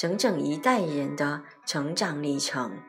[0.00, 2.82] 整整一代人的成长历程。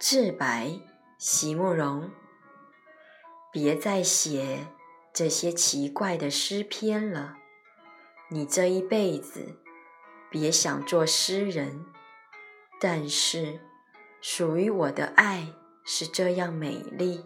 [0.00, 0.78] 自白，
[1.18, 2.12] 席慕容，
[3.50, 4.68] 别再写
[5.12, 7.38] 这些奇怪的诗篇了，
[8.28, 9.58] 你这一辈子
[10.30, 11.84] 别想做诗人。
[12.80, 13.58] 但是，
[14.20, 17.24] 属于我的爱是这样美丽，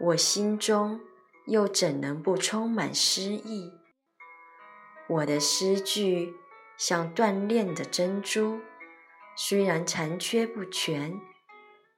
[0.00, 1.00] 我心中
[1.46, 3.72] 又怎能不充满诗意？
[5.08, 6.34] 我的诗句
[6.80, 8.58] 像锻炼的珍珠，
[9.36, 11.20] 虽然残缺不全，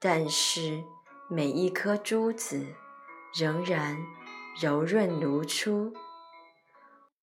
[0.00, 0.83] 但是
[1.30, 2.66] 每一颗珠子
[3.33, 3.97] 仍然
[4.61, 5.92] 柔润如初。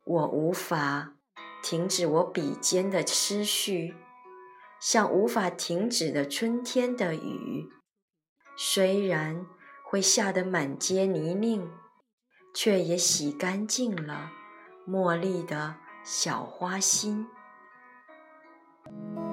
[0.06, 1.16] 我无法
[1.62, 3.94] 停止我笔尖的思绪。
[4.80, 7.70] 像无法停止的春天的雨，
[8.56, 9.46] 虽然
[9.84, 11.68] 会下得满街泥泞，
[12.54, 14.32] 却也洗干净了
[14.88, 17.28] 茉莉的小花心。
[18.90, 19.29] Thank you.